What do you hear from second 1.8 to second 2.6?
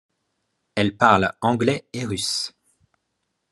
et russe.